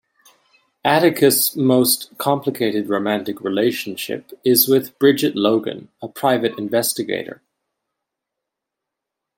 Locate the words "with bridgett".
4.67-5.35